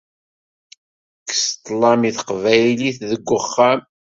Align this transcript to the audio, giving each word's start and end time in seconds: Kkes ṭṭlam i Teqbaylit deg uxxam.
Kkes 1.21 1.43
ṭṭlam 1.57 2.01
i 2.09 2.11
Teqbaylit 2.17 2.97
deg 3.11 3.27
uxxam. 3.37 3.79